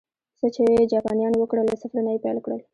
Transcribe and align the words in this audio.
څه 0.39 0.47
چې 0.55 0.63
جاپانيانو 0.93 1.37
وکړل، 1.39 1.65
له 1.67 1.75
صفر 1.81 1.99
نه 2.05 2.11
یې 2.13 2.23
پیل 2.25 2.37
کړل 2.45 2.61